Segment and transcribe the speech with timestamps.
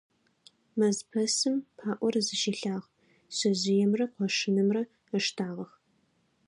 [0.77, 2.85] Мэзпэсым паӀор зыщилъагъ,
[3.37, 4.81] шъэжъыемрэ къошынымрэ
[5.17, 5.71] ыштагъэх.